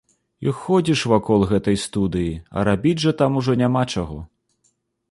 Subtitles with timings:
[0.45, 4.19] І ходзіш вакол гэтай студыі, а рабіць жа там ужо няма чаго.